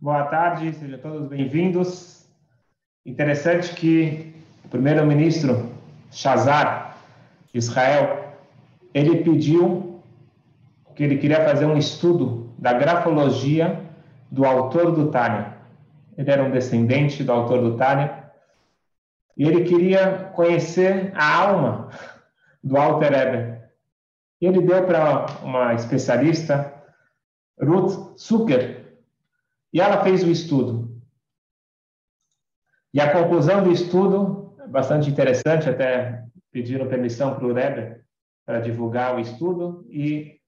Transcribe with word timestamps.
Boa 0.00 0.22
tarde, 0.26 0.72
sejam 0.74 0.96
todos 1.00 1.26
bem-vindos. 1.26 2.24
Interessante 3.04 3.74
que 3.74 4.32
o 4.64 4.68
primeiro-ministro 4.68 5.72
Shazar 6.12 6.96
de 7.52 7.58
Israel, 7.58 8.32
ele 8.94 9.24
pediu 9.24 10.00
que 10.94 11.02
ele 11.02 11.18
queria 11.18 11.44
fazer 11.44 11.66
um 11.66 11.76
estudo 11.76 12.48
da 12.56 12.74
grafologia 12.74 13.80
do 14.30 14.44
autor 14.44 14.92
do 14.92 15.10
Tânia. 15.10 15.56
Ele 16.16 16.30
era 16.30 16.44
um 16.44 16.52
descendente 16.52 17.24
do 17.24 17.32
autor 17.32 17.60
do 17.60 17.76
Tânia 17.76 18.30
e 19.36 19.48
ele 19.48 19.64
queria 19.64 20.30
conhecer 20.32 21.10
a 21.16 21.38
alma 21.38 21.88
do 22.62 22.76
Alter 22.76 23.12
Eber. 23.12 23.70
E 24.40 24.46
ele 24.46 24.62
deu 24.62 24.84
para 24.86 25.26
uma 25.42 25.74
especialista, 25.74 26.72
Ruth 27.60 28.16
Zucker, 28.16 28.87
e 29.72 29.80
ela 29.80 30.02
fez 30.02 30.22
o 30.22 30.30
estudo. 30.30 31.00
E 32.92 33.00
a 33.00 33.12
conclusão 33.12 33.62
do 33.62 33.70
estudo 33.70 34.38
bastante 34.68 35.10
interessante, 35.10 35.68
até 35.68 36.24
pediram 36.50 36.88
permissão 36.88 37.34
para 37.34 37.46
o 37.46 37.52
Rebbe 37.52 38.04
para 38.44 38.60
divulgar 38.60 39.14
o 39.14 39.20
estudo, 39.20 39.86
e 39.90 40.40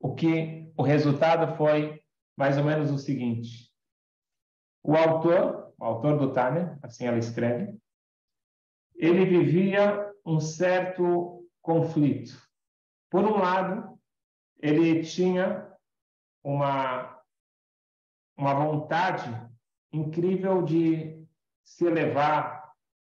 o 0.00 0.14
que 0.14 0.72
o 0.76 0.82
resultado 0.82 1.56
foi 1.56 2.02
mais 2.36 2.56
ou 2.56 2.64
menos 2.64 2.90
o 2.90 2.98
seguinte: 2.98 3.70
o 4.82 4.96
autor, 4.96 5.74
o 5.78 5.84
autor 5.84 6.18
do 6.18 6.32
Tânia, 6.32 6.78
assim 6.82 7.06
ela 7.06 7.18
escreve, 7.18 7.76
ele 8.94 9.24
vivia 9.24 10.10
um 10.24 10.40
certo 10.40 11.46
conflito. 11.60 12.40
Por 13.10 13.24
um 13.24 13.38
lado, 13.38 13.98
ele 14.58 15.02
tinha 15.02 15.70
uma 16.42 17.22
uma 18.36 18.54
vontade 18.54 19.30
incrível 19.92 20.62
de 20.62 21.24
se 21.64 21.86
elevar. 21.86 22.64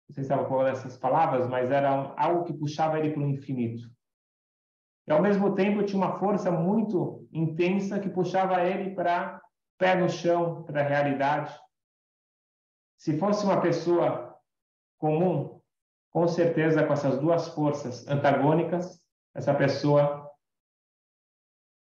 Não 0.09 0.14
sei 0.14 0.22
se 0.25 0.31
estava 0.31 0.48
falando 0.48 0.69
essas 0.69 0.97
palavras, 0.97 1.48
mas 1.48 1.70
era 1.70 1.91
algo 2.17 2.45
que 2.45 2.53
puxava 2.53 2.98
ele 2.98 3.11
para 3.11 3.22
o 3.22 3.28
infinito. 3.28 3.91
E 5.06 5.12
ao 5.12 5.22
mesmo 5.22 5.55
tempo 5.55 5.84
tinha 5.84 6.03
uma 6.03 6.19
força 6.19 6.50
muito 6.50 7.27
intensa 7.33 7.98
que 7.98 8.09
puxava 8.09 8.62
ele 8.62 8.94
para 8.94 9.41
pé 9.78 9.94
no 9.94 10.09
chão, 10.09 10.64
para 10.64 10.81
a 10.81 10.89
realidade. 10.89 11.55
Se 12.98 13.19
fosse 13.19 13.44
uma 13.44 13.61
pessoa 13.61 14.37
comum, 14.98 15.61
com 16.11 16.27
certeza 16.27 16.84
com 16.84 16.92
essas 16.92 17.19
duas 17.20 17.48
forças 17.48 18.06
antagônicas, 18.09 19.00
essa 19.34 19.55
pessoa 19.55 20.31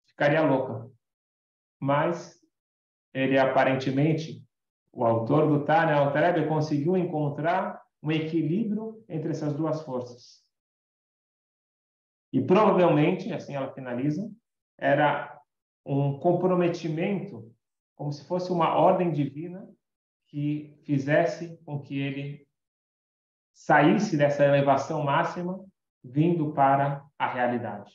ficaria 0.06 0.42
louca. 0.42 0.88
Mas 1.80 2.41
ele 3.12 3.38
aparentemente, 3.38 4.42
o 4.92 5.04
autor 5.04 5.48
do 5.48 5.64
Tânia 5.64 5.96
Altareb, 5.96 6.46
conseguiu 6.48 6.96
encontrar 6.96 7.82
um 8.02 8.10
equilíbrio 8.10 9.04
entre 9.08 9.30
essas 9.30 9.54
duas 9.54 9.82
forças. 9.82 10.42
E 12.32 12.40
provavelmente, 12.40 13.32
assim 13.32 13.54
ela 13.54 13.72
finaliza, 13.72 14.30
era 14.78 15.40
um 15.84 16.18
comprometimento, 16.18 17.54
como 17.94 18.12
se 18.12 18.26
fosse 18.26 18.50
uma 18.50 18.76
ordem 18.76 19.12
divina 19.12 19.68
que 20.28 20.80
fizesse 20.84 21.58
com 21.64 21.80
que 21.80 21.98
ele 21.98 22.46
saísse 23.54 24.16
dessa 24.16 24.44
elevação 24.44 25.02
máxima, 25.04 25.62
vindo 26.02 26.52
para 26.52 27.04
a 27.18 27.28
realidade. 27.28 27.92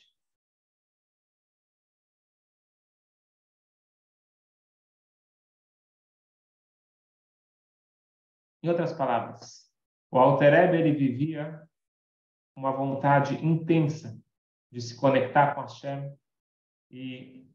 Em 8.62 8.68
outras 8.68 8.92
palavras, 8.92 9.70
o 10.10 10.18
Alter 10.18 10.52
Eber, 10.52 10.80
ele 10.80 10.92
vivia 10.92 11.62
uma 12.56 12.72
vontade 12.72 13.34
intensa 13.44 14.20
de 14.70 14.80
se 14.80 14.96
conectar 14.96 15.54
com 15.54 15.60
Hashem 15.60 16.12
e 16.90 17.46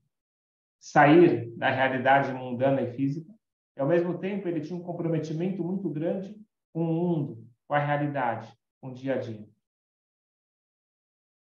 sair 0.79 1.55
da 1.57 1.69
realidade 1.69 2.31
mundana 2.31 2.81
e 2.81 2.93
física. 2.93 3.33
E, 3.75 3.81
ao 3.81 3.87
mesmo 3.87 4.17
tempo, 4.17 4.47
ele 4.47 4.61
tinha 4.61 4.77
um 4.77 4.83
comprometimento 4.83 5.63
muito 5.63 5.89
grande 5.89 6.39
com 6.71 6.83
o 6.83 6.93
mundo, 6.93 7.47
com 7.67 7.73
a 7.73 7.79
realidade, 7.79 8.51
com 8.79 8.89
o 8.89 8.93
dia 8.93 9.15
a 9.15 9.17
dia. 9.17 9.47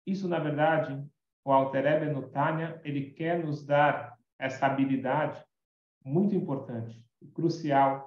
Isso, 0.05 0.27
na 0.27 0.39
verdade, 0.39 1.03
o 1.43 1.51
Alter 1.51 1.85
Eber 1.85 2.13
no 2.13 2.29
Tânia, 2.29 2.79
ele 2.83 3.11
quer 3.11 3.43
nos 3.43 3.65
dar 3.65 4.17
essa 4.37 4.65
habilidade 4.65 5.43
muito 6.03 6.35
importante 6.35 7.03
e 7.21 7.27
crucial 7.27 8.06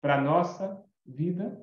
para 0.00 0.20
nossa 0.20 0.82
vida, 1.04 1.60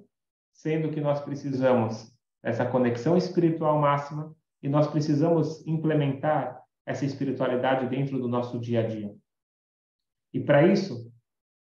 sendo 0.54 0.92
que 0.92 1.02
nós 1.02 1.20
precisamos 1.22 2.16
essa 2.44 2.66
conexão 2.66 3.18
espiritual 3.18 3.80
máxima 3.80 4.36
e 4.62 4.70
nós 4.70 4.88
precisamos 4.88 5.66
implementar 5.66 6.64
essa 6.86 7.06
espiritualidade 7.06 7.88
dentro 7.88 8.20
do 8.20 8.28
nosso 8.28 8.60
dia 8.60 8.82
a 8.82 8.88
dia. 8.88 9.14
E 10.34 10.40
para 10.40 10.66
isso, 10.66 11.12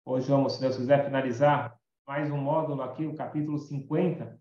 hoje 0.03 0.29
vamos, 0.29 0.53
se 0.53 0.61
Deus 0.61 0.77
quiser, 0.77 1.05
finalizar 1.05 1.77
mais 2.07 2.29
um 2.31 2.37
módulo 2.37 2.81
aqui, 2.81 3.05
o 3.05 3.15
capítulo 3.15 3.57
50. 3.57 4.39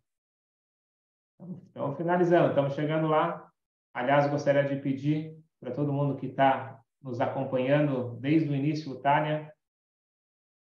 Estamos 1.67 1.97
finalizando, 1.97 2.49
estamos 2.49 2.75
chegando 2.75 3.07
lá. 3.07 3.51
Aliás, 3.93 4.31
gostaria 4.31 4.65
de 4.65 4.81
pedir 4.81 5.39
para 5.61 5.73
todo 5.73 5.93
mundo 5.93 6.17
que 6.17 6.27
está 6.27 6.81
nos 7.03 7.21
acompanhando 7.21 8.17
desde 8.21 8.49
o 8.49 8.55
início, 8.55 8.99
Tânia, 9.01 9.53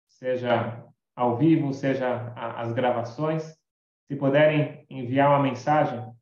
seja 0.07 0.82
ao 1.15 1.37
vivo, 1.37 1.73
seja 1.73 2.33
as 2.35 2.71
gravações, 2.73 3.43
se 4.07 4.15
puderem 4.15 4.85
enviar 4.89 5.29
uma 5.29 5.43
mensagem 5.43 6.13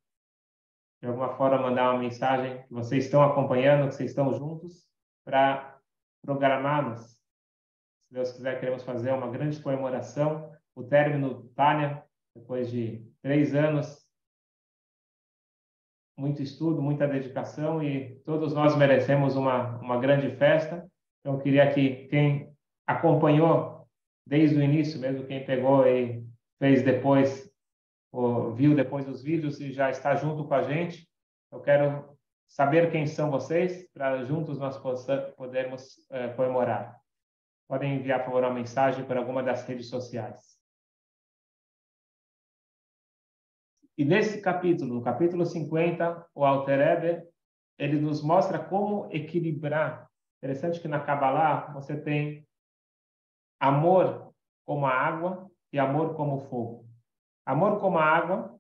de 1.01 1.07
alguma 1.07 1.35
forma 1.35 1.57
mandar 1.57 1.91
uma 1.91 1.99
mensagem 1.99 2.61
que 2.63 2.73
vocês 2.73 3.05
estão 3.05 3.23
acompanhando, 3.23 3.87
que 3.87 3.95
vocês 3.95 4.11
estão 4.11 4.31
juntos, 4.33 4.87
para 5.25 5.79
programarmos. 6.23 7.01
Se 7.01 8.13
Deus 8.13 8.31
quiser, 8.31 8.59
queremos 8.59 8.83
fazer 8.83 9.11
uma 9.11 9.29
grande 9.31 9.59
comemoração. 9.59 10.51
O 10.75 10.83
término 10.83 11.49
Tânia, 11.55 12.03
depois 12.35 12.69
de 12.69 13.03
três 13.21 13.55
anos, 13.55 14.05
muito 16.17 16.43
estudo, 16.43 16.81
muita 16.81 17.07
dedicação 17.07 17.81
e 17.81 18.19
todos 18.19 18.53
nós 18.53 18.75
merecemos 18.75 19.35
uma, 19.35 19.77
uma 19.79 19.99
grande 19.99 20.29
festa. 20.35 20.87
Então, 21.19 21.33
eu 21.33 21.41
queria 21.41 21.73
que 21.73 22.07
quem 22.07 22.55
acompanhou 22.85 23.80
desde 24.25 24.57
o 24.57 24.61
início, 24.61 24.99
mesmo 24.99 25.25
quem 25.25 25.45
pegou 25.45 25.85
e 25.87 26.23
fez 26.59 26.83
depois 26.83 27.51
viu 28.55 28.75
depois 28.75 29.07
os 29.07 29.23
vídeos 29.23 29.59
e 29.61 29.71
já 29.71 29.89
está 29.89 30.15
junto 30.15 30.45
com 30.45 30.53
a 30.53 30.63
gente. 30.63 31.09
Eu 31.51 31.61
quero 31.61 32.17
saber 32.47 32.91
quem 32.91 33.07
são 33.07 33.31
vocês, 33.31 33.89
para 33.93 34.23
juntos 34.25 34.59
nós 34.59 34.77
possamos, 34.77 35.33
podermos 35.35 35.97
é, 36.09 36.27
comemorar. 36.29 36.99
Podem 37.67 37.95
enviar, 37.95 38.19
por 38.19 38.25
favor, 38.25 38.43
uma 38.43 38.53
mensagem 38.53 39.05
para 39.05 39.19
alguma 39.19 39.41
das 39.41 39.63
redes 39.65 39.87
sociais. 39.87 40.41
E 43.97 44.03
nesse 44.03 44.41
capítulo, 44.41 44.95
no 44.95 45.01
capítulo 45.01 45.45
50, 45.45 46.27
o 46.35 46.43
Alter 46.43 46.79
Eber, 46.81 47.27
ele 47.77 47.99
nos 47.99 48.21
mostra 48.21 48.59
como 48.59 49.07
equilibrar. 49.11 50.09
Interessante 50.39 50.79
que 50.79 50.87
na 50.87 50.99
Kabbalah 50.99 51.71
você 51.73 51.95
tem 51.95 52.45
amor 53.61 54.33
como 54.65 54.87
a 54.87 54.91
água 54.91 55.49
e 55.71 55.77
amor 55.77 56.15
como 56.15 56.39
fogo. 56.49 56.83
Amor 57.45 57.79
como 57.79 57.99
a 57.99 58.03
água 58.03 58.59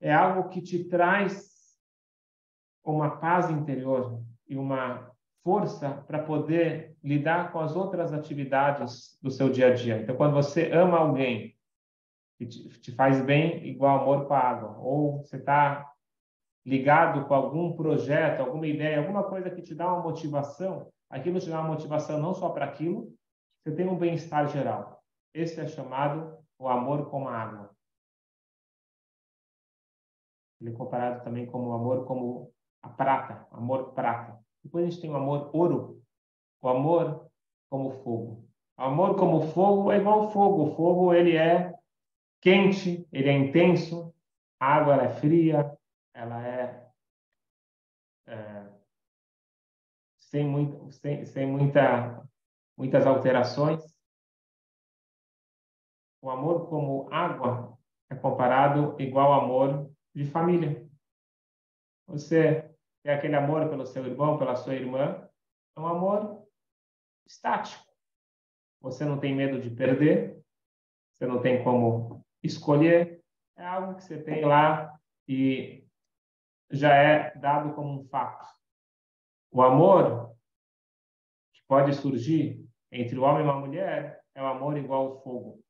é 0.00 0.12
algo 0.12 0.48
que 0.48 0.62
te 0.62 0.84
traz 0.84 1.52
uma 2.82 3.18
paz 3.18 3.50
interior 3.50 4.22
e 4.48 4.56
uma 4.56 5.10
força 5.42 5.90
para 6.06 6.22
poder 6.22 6.96
lidar 7.02 7.52
com 7.52 7.60
as 7.60 7.76
outras 7.76 8.12
atividades 8.12 9.18
do 9.22 9.30
seu 9.30 9.50
dia 9.50 9.68
a 9.68 9.74
dia. 9.74 10.00
Então, 10.00 10.16
quando 10.16 10.32
você 10.32 10.70
ama 10.72 10.98
alguém 10.98 11.54
que 12.38 12.46
te 12.46 12.92
faz 12.92 13.20
bem, 13.20 13.66
igual 13.66 14.00
amor 14.00 14.26
com 14.26 14.34
a 14.34 14.38
água, 14.38 14.78
ou 14.78 15.18
você 15.18 15.36
está 15.36 15.92
ligado 16.64 17.26
com 17.26 17.34
algum 17.34 17.76
projeto, 17.76 18.40
alguma 18.40 18.66
ideia, 18.66 18.98
alguma 18.98 19.24
coisa 19.24 19.50
que 19.50 19.62
te 19.62 19.74
dá 19.74 19.86
uma 19.86 20.02
motivação, 20.02 20.90
aquilo 21.10 21.40
te 21.40 21.48
dá 21.48 21.60
uma 21.60 21.70
motivação 21.70 22.20
não 22.20 22.34
só 22.34 22.48
para 22.50 22.64
aquilo, 22.64 23.14
você 23.62 23.74
tem 23.74 23.88
um 23.88 23.98
bem-estar 23.98 24.48
geral. 24.48 25.02
Esse 25.32 25.60
é 25.60 25.66
chamado 25.66 26.38
o 26.58 26.68
amor 26.68 27.10
como 27.10 27.28
a 27.28 27.36
água. 27.36 27.74
Ele 30.60 30.70
é 30.70 30.76
comparado 30.76 31.24
também 31.24 31.46
como 31.46 31.68
o 31.68 31.72
amor 31.72 32.06
como 32.06 32.52
a 32.82 32.88
prata, 32.88 33.46
amor 33.50 33.92
prata. 33.92 34.38
Depois 34.62 34.86
a 34.86 34.90
gente 34.90 35.00
tem 35.00 35.10
o 35.10 35.16
amor 35.16 35.50
ouro, 35.54 36.02
o 36.62 36.68
amor 36.68 37.30
como 37.70 37.90
fogo. 38.02 38.48
O 38.78 38.82
amor 38.82 39.16
como 39.16 39.52
fogo 39.52 39.92
é 39.92 39.98
igual 39.98 40.30
fogo. 40.30 40.64
O 40.64 40.76
fogo 40.76 41.14
ele 41.14 41.36
é 41.36 41.74
quente, 42.40 43.06
ele 43.12 43.28
é 43.28 43.32
intenso. 43.32 44.14
A 44.60 44.76
água 44.76 44.94
ela 44.94 45.04
é 45.04 45.20
fria, 45.20 45.78
ela 46.14 46.46
é, 46.46 46.90
é 48.26 48.74
sem, 50.34 50.48
muito, 50.48 50.90
sem, 50.90 51.24
sem 51.24 51.46
muita 51.46 52.28
muitas 52.76 53.06
alterações. 53.06 53.80
O 56.20 56.28
amor 56.28 56.68
como 56.68 57.08
água 57.12 57.78
é 58.10 58.16
comparado 58.16 59.00
igual 59.00 59.32
ao 59.32 59.44
amor 59.44 59.92
de 60.12 60.24
família. 60.26 60.84
Você 62.08 62.68
tem 63.04 63.14
aquele 63.14 63.36
amor 63.36 63.68
pelo 63.70 63.86
seu 63.86 64.04
irmão, 64.04 64.36
pela 64.36 64.56
sua 64.56 64.74
irmã, 64.74 65.30
é 65.76 65.80
um 65.80 65.86
amor 65.86 66.44
estático. 67.24 67.86
Você 68.80 69.04
não 69.04 69.20
tem 69.20 69.36
medo 69.36 69.60
de 69.60 69.70
perder, 69.70 70.42
você 71.12 71.26
não 71.26 71.40
tem 71.40 71.62
como 71.62 72.26
escolher, 72.42 73.22
é 73.56 73.64
algo 73.64 73.94
que 73.94 74.02
você 74.02 74.20
tem 74.20 74.44
lá 74.44 74.98
e 75.28 75.86
já 76.72 76.92
é 76.92 77.36
dado 77.36 77.72
como 77.74 78.00
um 78.00 78.04
fato. 78.08 78.63
O 79.54 79.62
amor 79.62 80.34
que 81.52 81.62
pode 81.68 81.94
surgir 81.94 82.60
entre 82.90 83.16
o 83.16 83.22
homem 83.22 83.42
e 83.42 83.44
uma 83.44 83.60
mulher 83.60 84.20
é 84.34 84.42
o 84.42 84.46
amor 84.46 84.76
igual 84.76 85.06
ao 85.06 85.22
fogo. 85.22 85.60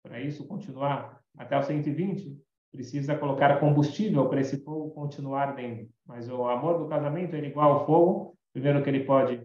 Para 0.00 0.20
isso 0.20 0.46
continuar 0.46 1.20
até 1.36 1.58
o 1.58 1.62
120, 1.64 2.40
precisa 2.70 3.18
colocar 3.18 3.58
combustível 3.58 4.28
para 4.28 4.40
esse 4.40 4.62
fogo 4.62 4.92
continuar 4.92 5.56
dentro. 5.56 5.92
Mas 6.06 6.28
o 6.28 6.46
amor 6.46 6.78
do 6.78 6.88
casamento 6.88 7.34
é 7.34 7.40
igual 7.40 7.72
ao 7.72 7.84
fogo. 7.84 8.38
Primeiro 8.52 8.80
que 8.84 8.90
ele 8.90 9.04
pode 9.04 9.44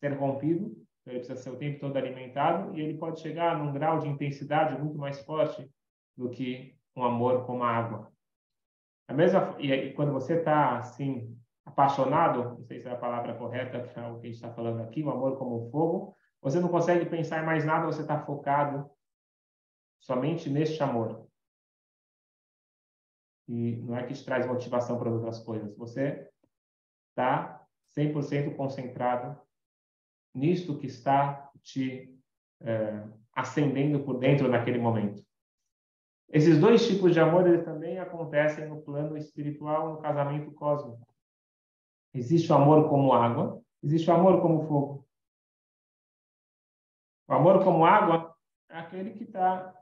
ser 0.00 0.14
rompido, 0.14 0.76
ele 1.06 1.18
precisa 1.18 1.40
ser 1.40 1.50
o 1.50 1.56
tempo 1.56 1.78
todo 1.78 1.96
alimentado 1.96 2.76
e 2.76 2.80
ele 2.80 2.98
pode 2.98 3.20
chegar 3.20 3.56
num 3.56 3.72
grau 3.72 4.00
de 4.00 4.08
intensidade 4.08 4.76
muito 4.82 4.98
mais 4.98 5.24
forte 5.24 5.70
do 6.16 6.28
que 6.30 6.74
um 6.96 7.04
amor 7.04 7.46
como 7.46 7.62
a 7.62 7.70
água. 7.70 8.12
A 9.06 9.14
mesma 9.14 9.54
e, 9.60 9.72
e 9.72 9.92
quando 9.94 10.12
você 10.12 10.38
está 10.38 10.78
assim 10.78 11.40
apaixonado, 11.64 12.58
não 12.58 12.64
sei 12.64 12.80
se 12.80 12.88
é 12.88 12.92
a 12.92 12.96
palavra 12.96 13.34
correta 13.34 13.80
para 13.80 14.12
o 14.12 14.20
que 14.20 14.26
a 14.26 14.30
gente 14.30 14.36
está 14.36 14.52
falando 14.52 14.80
aqui, 14.80 15.02
o 15.02 15.10
amor 15.10 15.38
como 15.38 15.70
fogo, 15.70 16.16
você 16.40 16.58
não 16.58 16.68
consegue 16.68 17.06
pensar 17.06 17.42
em 17.42 17.46
mais 17.46 17.64
nada, 17.64 17.86
você 17.86 18.02
está 18.02 18.20
focado 18.24 18.90
somente 20.00 20.50
neste 20.50 20.82
amor. 20.82 21.26
E 23.48 23.76
não 23.76 23.96
é 23.96 24.04
que 24.04 24.14
te 24.14 24.24
traz 24.24 24.46
motivação 24.46 24.98
para 24.98 25.10
outras 25.10 25.38
coisas. 25.40 25.76
Você 25.76 26.28
está 27.10 27.64
100% 27.96 28.56
concentrado 28.56 29.40
nisto 30.34 30.78
que 30.78 30.86
está 30.86 31.50
te 31.62 32.12
é, 32.60 33.04
acendendo 33.32 34.02
por 34.02 34.18
dentro 34.18 34.48
naquele 34.48 34.78
momento. 34.78 35.22
Esses 36.30 36.58
dois 36.58 36.86
tipos 36.86 37.12
de 37.12 37.20
amor 37.20 37.46
eles 37.46 37.64
também 37.64 37.98
acontecem 37.98 38.66
no 38.66 38.80
plano 38.80 39.16
espiritual, 39.16 39.92
no 39.92 40.00
casamento 40.00 40.50
cósmico. 40.52 41.06
Existe 42.14 42.52
o 42.52 42.56
amor 42.56 42.88
como 42.88 43.12
água, 43.12 43.62
existe 43.82 44.10
o 44.10 44.14
amor 44.14 44.40
como 44.42 44.66
fogo. 44.66 45.06
O 47.28 47.32
amor 47.32 47.64
como 47.64 47.86
água 47.86 48.34
é 48.68 48.78
aquele 48.78 49.12
que 49.12 49.24
está 49.24 49.74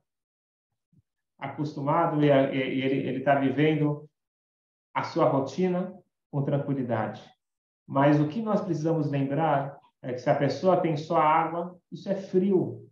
acostumado 1.39 2.23
e, 2.23 2.29
e 2.29 2.83
ele 2.83 3.19
está 3.19 3.35
vivendo 3.35 4.09
a 4.95 5.03
sua 5.03 5.25
rotina 5.25 5.99
com 6.31 6.45
tranquilidade. 6.45 7.29
Mas 7.87 8.21
o 8.21 8.29
que 8.29 8.41
nós 8.41 8.61
precisamos 8.61 9.11
lembrar 9.11 9.81
é 10.03 10.13
que 10.13 10.19
se 10.21 10.31
a 10.31 10.37
pessoa 10.37 10.81
tem 10.81 10.97
só 10.97 11.17
água, 11.17 11.79
isso 11.91 12.09
é 12.09 12.15
frio. 12.15 12.89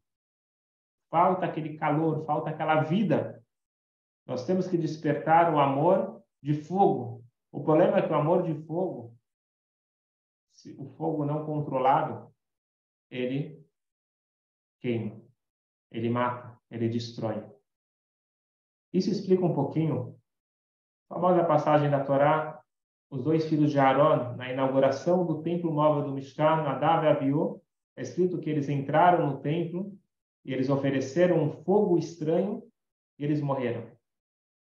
Falta 1.10 1.46
aquele 1.46 1.78
calor, 1.78 2.24
falta 2.24 2.50
aquela 2.50 2.82
vida. 2.82 3.42
Nós 4.26 4.44
temos 4.44 4.66
que 4.66 4.76
despertar 4.76 5.54
o 5.54 5.58
amor 5.58 6.22
de 6.42 6.54
fogo. 6.54 7.24
O 7.50 7.62
problema 7.62 7.98
é 7.98 8.02
que 8.02 8.12
o 8.12 8.16
amor 8.16 8.42
de 8.42 8.54
fogo, 8.66 9.16
se 10.58 10.74
o 10.76 10.86
fogo 10.96 11.24
não 11.24 11.46
controlado, 11.46 12.34
ele 13.08 13.64
queima, 14.80 15.22
ele 15.88 16.10
mata, 16.10 16.60
ele 16.68 16.88
destrói. 16.88 17.48
Isso 18.92 19.08
explica 19.08 19.44
um 19.44 19.54
pouquinho 19.54 20.18
a 21.08 21.14
famosa 21.14 21.44
passagem 21.44 21.88
da 21.88 22.04
Torá, 22.04 22.60
os 23.08 23.22
dois 23.22 23.48
filhos 23.48 23.70
de 23.70 23.78
Aaron, 23.78 24.36
na 24.36 24.52
inauguração 24.52 25.24
do 25.24 25.42
templo 25.42 25.72
móvel 25.72 26.04
do 26.04 26.12
Mishkan, 26.12 26.62
Nadav 26.64 27.04
e 27.04 27.08
Abiú, 27.08 27.62
é 27.96 28.02
escrito 28.02 28.40
que 28.40 28.50
eles 28.50 28.68
entraram 28.68 29.28
no 29.28 29.40
templo 29.40 29.96
e 30.44 30.52
eles 30.52 30.68
ofereceram 30.68 31.40
um 31.40 31.52
fogo 31.62 31.96
estranho 31.96 32.68
e 33.16 33.24
eles 33.24 33.40
morreram. 33.40 33.88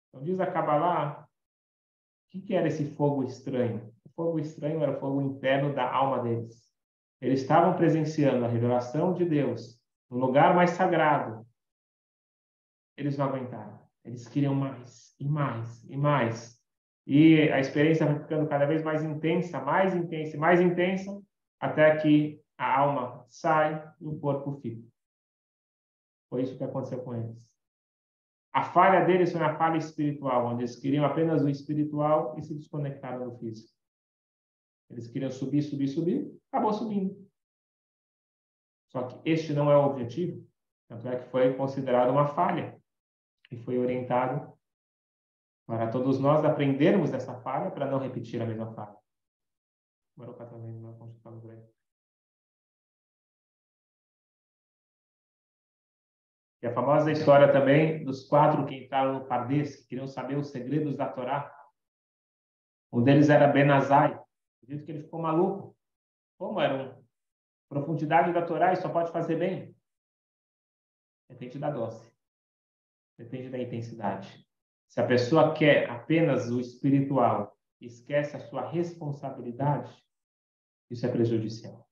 Então 0.08 0.22
diz 0.22 0.38
a 0.38 0.46
Kabbalah, 0.46 1.24
o 1.24 2.30
que, 2.30 2.40
que 2.42 2.54
era 2.54 2.68
esse 2.68 2.84
fogo 2.94 3.24
estranho? 3.24 3.92
Fogo 4.14 4.38
estranho 4.38 4.82
era 4.82 4.96
o 4.96 5.00
fogo 5.00 5.20
interno 5.22 5.74
da 5.74 5.90
alma 5.90 6.22
deles. 6.22 6.70
Eles 7.20 7.42
estavam 7.42 7.76
presenciando 7.76 8.44
a 8.44 8.48
revelação 8.48 9.12
de 9.12 9.24
Deus 9.24 9.78
no 10.10 10.18
lugar 10.18 10.54
mais 10.54 10.70
sagrado. 10.70 11.46
Eles 12.96 13.16
não 13.16 13.26
aguentaram. 13.26 13.78
Eles 14.04 14.26
queriam 14.26 14.54
mais, 14.54 15.14
e 15.20 15.28
mais, 15.28 15.84
e 15.84 15.96
mais. 15.96 16.60
E 17.06 17.50
a 17.50 17.60
experiência 17.60 18.06
vai 18.06 18.18
ficando 18.18 18.48
cada 18.48 18.66
vez 18.66 18.82
mais 18.82 19.02
intensa, 19.02 19.60
mais 19.60 19.94
intensa, 19.94 20.38
mais 20.38 20.60
intensa, 20.60 21.20
até 21.58 21.96
que 21.96 22.40
a 22.56 22.78
alma 22.78 23.24
sai 23.28 23.82
e 24.00 24.06
o 24.06 24.18
corpo 24.18 24.60
fica. 24.60 24.86
Foi 26.28 26.42
isso 26.42 26.56
que 26.56 26.64
aconteceu 26.64 27.02
com 27.02 27.14
eles. 27.14 27.50
A 28.52 28.62
falha 28.62 29.04
deles 29.04 29.32
foi 29.32 29.40
uma 29.40 29.56
falha 29.56 29.78
espiritual, 29.78 30.46
onde 30.46 30.62
eles 30.62 30.76
queriam 30.76 31.04
apenas 31.04 31.42
o 31.42 31.48
espiritual 31.48 32.36
e 32.38 32.42
se 32.42 32.54
desconectaram 32.54 33.28
do 33.28 33.38
físico. 33.38 33.79
Eles 34.90 35.06
queriam 35.06 35.30
subir, 35.30 35.62
subir, 35.62 35.88
subir, 35.88 36.38
acabou 36.50 36.72
subindo. 36.72 37.30
Só 38.88 39.06
que 39.06 39.30
este 39.30 39.52
não 39.52 39.70
é 39.70 39.76
o 39.76 39.84
objetivo, 39.84 40.44
tanto 40.88 41.06
é 41.08 41.20
que 41.22 41.30
foi 41.30 41.54
considerado 41.54 42.10
uma 42.10 42.26
falha 42.26 42.80
e 43.50 43.56
foi 43.56 43.78
orientado 43.78 44.52
para 45.64 45.88
todos 45.88 46.18
nós 46.18 46.44
aprendermos 46.44 47.12
dessa 47.12 47.40
falha 47.42 47.70
para 47.70 47.88
não 47.88 47.98
repetir 47.98 48.42
a 48.42 48.46
mesma 48.46 48.74
falha. 48.74 48.98
E 56.62 56.66
a 56.66 56.74
famosa 56.74 57.10
história 57.10 57.50
também 57.50 58.04
dos 58.04 58.28
quatro 58.28 58.66
que 58.66 58.74
entraram 58.74 59.14
no 59.14 59.26
Pardes, 59.26 59.76
que 59.76 59.88
queriam 59.88 60.06
saber 60.06 60.36
os 60.36 60.50
segredos 60.50 60.96
da 60.96 61.08
Torá. 61.08 61.56
Um 62.92 63.02
deles 63.02 63.30
era 63.30 63.46
Benazai. 63.46 64.20
Acredito 64.70 64.86
que 64.86 64.92
ele 64.92 65.02
ficou 65.02 65.20
maluco. 65.20 65.76
Como 66.38 66.60
era 66.60 66.74
um 66.74 67.04
profundidade 67.68 68.32
da 68.32 68.46
Torá 68.46 68.72
e 68.72 68.76
só 68.76 68.88
pode 68.88 69.10
fazer 69.10 69.36
bem? 69.36 69.76
Depende 71.28 71.58
da 71.58 71.70
dose. 71.70 72.08
Depende 73.18 73.50
da 73.50 73.58
intensidade. 73.58 74.46
Se 74.88 75.00
a 75.00 75.06
pessoa 75.06 75.54
quer 75.54 75.90
apenas 75.90 76.50
o 76.50 76.60
espiritual 76.60 77.58
e 77.80 77.86
esquece 77.86 78.36
a 78.36 78.40
sua 78.40 78.70
responsabilidade, 78.70 79.92
isso 80.88 81.04
é 81.04 81.10
prejudicial. 81.10 81.88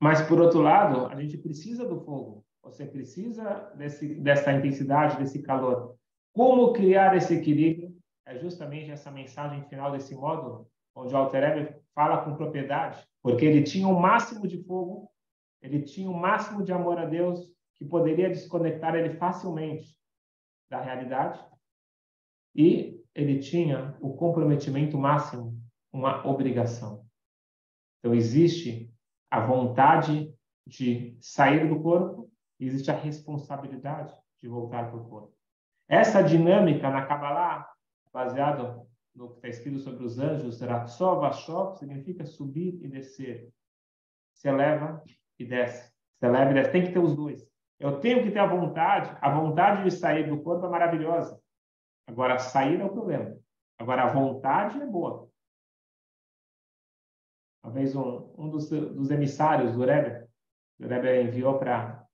Mas, 0.00 0.26
por 0.26 0.40
outro 0.40 0.60
lado, 0.60 1.06
a 1.06 1.20
gente 1.20 1.38
precisa 1.38 1.86
do 1.86 2.00
fogo. 2.00 2.44
Você 2.62 2.84
precisa 2.84 3.70
desse, 3.76 4.16
dessa 4.16 4.52
intensidade, 4.52 5.18
desse 5.18 5.40
calor. 5.40 5.99
Como 6.40 6.72
criar 6.72 7.14
esse 7.14 7.34
equilíbrio? 7.34 7.94
É 8.24 8.38
justamente 8.38 8.90
essa 8.90 9.10
mensagem 9.10 9.62
final 9.68 9.92
desse 9.92 10.14
módulo, 10.14 10.66
onde 10.94 11.12
o 11.12 11.16
Alter 11.18 11.78
fala 11.94 12.24
com 12.24 12.34
propriedade, 12.34 13.06
porque 13.22 13.44
ele 13.44 13.62
tinha 13.62 13.86
o 13.86 14.00
máximo 14.00 14.48
de 14.48 14.56
fogo 14.64 15.10
ele 15.60 15.82
tinha 15.82 16.10
o 16.10 16.18
máximo 16.18 16.64
de 16.64 16.72
amor 16.72 16.96
a 16.98 17.04
Deus 17.04 17.52
que 17.76 17.84
poderia 17.84 18.30
desconectar 18.30 18.94
ele 18.94 19.18
facilmente 19.18 19.94
da 20.70 20.80
realidade 20.80 21.38
e 22.54 23.04
ele 23.14 23.38
tinha 23.40 23.94
o 24.00 24.14
comprometimento 24.14 24.96
máximo, 24.96 25.62
uma 25.92 26.26
obrigação. 26.26 27.04
Então 27.98 28.14
existe 28.14 28.90
a 29.30 29.44
vontade 29.44 30.34
de 30.66 31.18
sair 31.20 31.68
do 31.68 31.82
corpo 31.82 32.32
existe 32.58 32.90
a 32.90 32.98
responsabilidade 32.98 34.16
de 34.40 34.48
voltar 34.48 34.90
para 34.90 34.98
o 34.98 35.06
corpo. 35.06 35.39
Essa 35.90 36.22
dinâmica 36.22 36.88
na 36.88 37.04
Kabbalah, 37.04 37.68
baseado 38.12 38.86
no 39.12 39.30
que 39.30 39.34
está 39.34 39.48
escrito 39.48 39.80
sobre 39.80 40.04
os 40.04 40.20
anjos, 40.20 40.60
Ratzov, 40.60 41.24
Ashov, 41.24 41.76
significa 41.78 42.24
subir 42.24 42.78
e 42.80 42.86
descer. 42.86 43.52
Se 44.32 44.48
eleva 44.48 45.02
e 45.36 45.44
desce. 45.44 45.92
Celebra 46.20 46.52
e 46.52 46.54
desce. 46.54 46.70
Tem 46.70 46.84
que 46.84 46.92
ter 46.92 47.00
os 47.00 47.16
dois. 47.16 47.44
Eu 47.80 47.98
tenho 47.98 48.22
que 48.22 48.30
ter 48.30 48.38
a 48.38 48.46
vontade. 48.46 49.18
A 49.20 49.34
vontade 49.34 49.82
de 49.82 49.90
sair 49.90 50.28
do 50.28 50.40
corpo 50.40 50.64
é 50.64 50.68
maravilhosa. 50.68 51.42
Agora, 52.06 52.38
sair 52.38 52.80
é 52.80 52.84
o 52.84 52.92
problema. 52.92 53.36
Agora, 53.76 54.04
a 54.04 54.12
vontade 54.12 54.80
é 54.80 54.86
boa. 54.86 55.28
Talvez 57.62 57.96
um, 57.96 58.32
um 58.38 58.48
dos, 58.48 58.70
dos 58.70 59.10
emissários 59.10 59.74
do 59.74 59.84
Rebbe, 59.84 60.28
o 60.78 60.86
Rebbe 60.86 61.22
enviou 61.22 61.58
para 61.58 62.06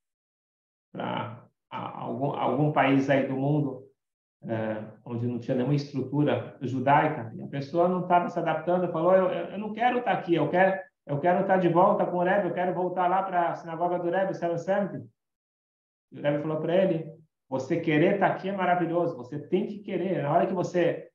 algum, 1.76 2.30
algum 2.30 2.72
país 2.72 3.08
aí 3.10 3.26
do 3.26 3.34
mundo 3.34 3.86
é, 4.44 4.84
onde 5.04 5.26
não 5.26 5.38
tinha 5.38 5.56
nenhuma 5.56 5.74
estrutura 5.74 6.56
judaica, 6.60 7.32
e 7.34 7.42
a 7.42 7.48
pessoa 7.48 7.88
não 7.88 8.02
estava 8.02 8.28
se 8.28 8.38
adaptando, 8.38 8.90
falou, 8.92 9.14
eu, 9.14 9.28
eu 9.28 9.58
não 9.58 9.72
quero 9.72 9.98
estar 9.98 10.12
tá 10.12 10.18
aqui, 10.18 10.34
eu 10.34 10.48
quero, 10.48 10.80
eu 11.06 11.18
quero 11.18 11.40
estar 11.40 11.54
tá 11.54 11.60
de 11.60 11.68
volta 11.68 12.06
com 12.06 12.18
o 12.18 12.22
Rebbe, 12.22 12.48
eu 12.48 12.54
quero 12.54 12.74
voltar 12.74 13.08
lá 13.08 13.22
para 13.22 13.50
a 13.50 13.54
sinagoga 13.54 13.98
do 13.98 14.10
Rebbe, 14.10 14.34
Seven 14.34 14.58
Seventy. 14.58 15.08
E 16.12 16.18
o 16.18 16.22
Rebbe 16.22 16.42
falou 16.42 16.60
para 16.60 16.76
ele, 16.76 17.10
você 17.48 17.80
querer 17.80 18.14
estar 18.14 18.28
tá 18.28 18.34
aqui 18.34 18.48
é 18.48 18.52
maravilhoso, 18.52 19.16
você 19.16 19.38
tem 19.38 19.66
que 19.66 19.78
querer. 19.78 20.22
Na 20.22 20.32
hora 20.32 20.46
que 20.46 20.54
você 20.54 21.08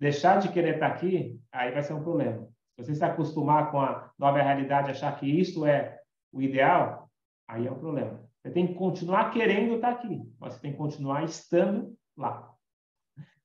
deixar 0.00 0.38
de 0.38 0.50
querer 0.50 0.74
estar 0.74 0.88
aqui, 0.88 1.38
aí 1.52 1.72
vai 1.72 1.82
ser 1.82 1.94
um 1.94 2.02
problema. 2.02 2.46
Se 2.76 2.84
você 2.84 2.94
se 2.94 3.04
acostumar 3.04 3.70
com 3.70 3.80
a 3.80 4.10
nova 4.18 4.40
realidade, 4.40 4.90
achar 4.90 5.18
que 5.18 5.26
isso 5.26 5.66
é 5.66 5.98
o 6.32 6.40
ideal, 6.40 7.10
aí 7.48 7.66
é 7.66 7.70
um 7.70 7.78
problema. 7.78 8.27
Você 8.42 8.50
tem 8.52 8.66
que 8.66 8.74
continuar 8.74 9.30
querendo 9.30 9.74
estar 9.74 9.90
aqui, 9.90 10.22
mas 10.38 10.54
você 10.54 10.60
tem 10.60 10.72
que 10.72 10.78
continuar 10.78 11.24
estando 11.24 11.96
lá. 12.16 12.54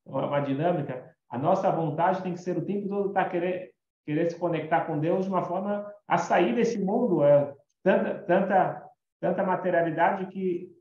Então, 0.02 0.20
é 0.20 0.26
uma 0.26 0.40
dinâmica. 0.40 1.16
A 1.30 1.38
nossa 1.38 1.72
vontade 1.72 2.22
tem 2.22 2.34
que 2.34 2.42
ser 2.42 2.58
o 2.58 2.66
tempo 2.66 2.88
todo 2.88 3.08
estar 3.08 3.30
querer, 3.30 3.74
querer 4.06 4.30
se 4.30 4.38
conectar 4.38 4.86
com 4.86 5.00
Deus 5.00 5.26
de 5.26 5.32
uma 5.32 5.44
forma 5.44 5.92
a 6.08 6.18
sair 6.18 6.54
desse 6.54 6.80
mundo. 6.80 7.24
É, 7.24 7.56
tanta, 7.82 8.20
tanta, 8.20 8.90
tanta 9.20 9.44
materialidade 9.44 10.28
que 10.28 10.72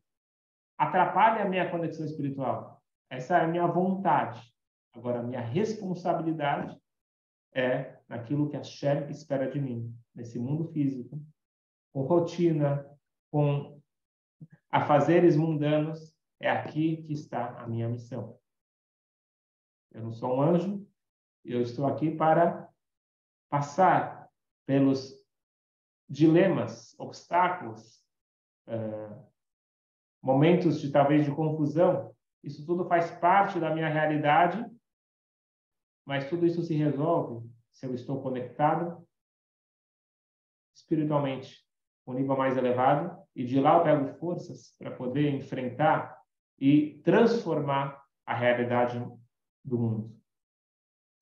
atrapalha 0.76 1.45
a 1.45 1.49
minha 1.49 1.71
conexão 1.71 2.04
espiritual. 2.04 2.83
Essa 3.09 3.38
é 3.38 3.45
a 3.45 3.49
minha 3.49 3.66
vontade. 3.66 4.40
Agora, 4.95 5.21
a 5.21 5.23
minha 5.23 5.40
responsabilidade 5.40 6.76
é 7.54 7.97
naquilo 8.09 8.49
que 8.49 8.57
a 8.57 8.62
Shem 8.62 9.09
espera 9.11 9.50
de 9.50 9.61
mim, 9.61 9.95
nesse 10.14 10.38
mundo 10.38 10.64
físico, 10.73 11.19
com 11.92 12.02
rotina, 12.02 12.87
com 13.31 13.81
afazeres 14.72 15.36
mundanos, 15.36 16.16
é 16.40 16.50
aqui 16.50 17.02
que 17.02 17.12
está 17.12 17.60
a 17.60 17.68
minha 17.68 17.88
missão. 17.88 18.40
Eu 19.92 20.02
não 20.02 20.12
sou 20.12 20.36
um 20.36 20.42
anjo, 20.42 20.88
eu 21.44 21.60
estou 21.60 21.86
aqui 21.86 22.10
para 22.10 22.72
passar 23.50 24.30
pelos 24.66 25.12
dilemas, 26.08 26.98
obstáculos, 26.98 28.02
uh, 28.66 29.30
momentos 30.22 30.80
de 30.80 30.90
talvez 30.90 31.26
de 31.26 31.34
confusão. 31.34 32.16
Isso 32.42 32.64
tudo 32.64 32.88
faz 32.88 33.10
parte 33.10 33.60
da 33.60 33.74
minha 33.74 33.88
realidade, 33.88 34.64
mas 36.06 36.28
tudo 36.28 36.46
isso 36.46 36.62
se 36.62 36.74
resolve 36.74 37.46
se 37.70 37.86
eu 37.86 37.94
estou 37.94 38.22
conectado 38.22 39.06
espiritualmente, 40.74 41.62
um 42.06 42.14
nível 42.14 42.37
mais 42.37 42.56
elevado, 42.56 43.16
e 43.35 43.44
de 43.44 43.61
lá 43.61 43.78
eu 43.78 43.85
pego 43.85 44.18
forças 44.18 44.75
para 44.78 44.90
poder 44.90 45.30
enfrentar 45.30 46.21
e 46.59 47.00
transformar 47.04 48.02
a 48.26 48.35
realidade 48.35 48.99
do 49.64 49.78
mundo. 49.78 50.21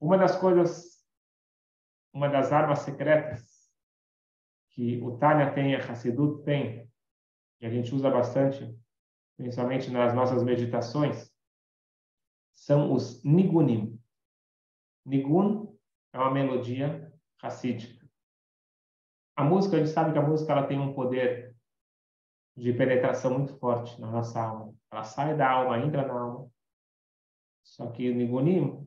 Uma 0.01 0.17
das 0.17 0.37
coisas, 0.37 1.05
uma 2.13 2.29
das 2.29 2.53
armas 2.53 2.81
secretas 2.81 3.71
que 4.71 5.01
o 5.03 5.19
Tânia 5.19 5.53
tem, 5.53 5.75
a 5.75 5.79
Hassidut 5.79 6.43
tem, 6.45 6.91
e 7.61 7.67
a 7.67 7.71
gente 7.71 7.95
usa 7.95 8.11
bastante, 8.11 8.75
principalmente 9.37 9.91
nas 9.91 10.15
nossas 10.15 10.43
meditações, 10.43 11.31
são 12.53 12.93
os 12.93 13.23
nigunim. 13.25 14.01
Nigun 15.05 15.77
é 16.13 16.19
uma 16.19 16.31
melodia 16.31 17.13
racídica. 17.41 18.00
A 19.41 19.45
música, 19.45 19.77
a 19.77 19.79
gente 19.79 19.91
sabe 19.91 20.13
que 20.13 20.19
a 20.19 20.23
música 20.23 20.53
ela 20.53 20.67
tem 20.67 20.79
um 20.79 20.93
poder 20.93 21.57
de 22.55 22.75
penetração 22.75 23.39
muito 23.39 23.57
forte 23.57 23.99
na 23.99 24.11
nossa 24.11 24.39
alma. 24.39 24.75
Ela 24.93 25.03
sai 25.03 25.35
da 25.35 25.51
alma, 25.51 25.79
entra 25.79 26.07
na 26.07 26.13
alma. 26.13 26.51
Só 27.65 27.91
que 27.91 28.11
o 28.11 28.15
Nigunim 28.15 28.87